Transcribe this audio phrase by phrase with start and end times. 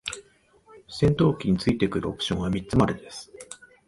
[0.89, 3.29] 戦闘機に付いてくるオプションは三つまでです。